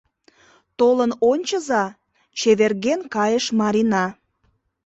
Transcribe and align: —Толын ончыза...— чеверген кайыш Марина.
—Толын 0.77 1.11
ончыза...— 1.31 1.85
чеверген 2.39 3.01
кайыш 3.15 3.45
Марина. 3.59 4.05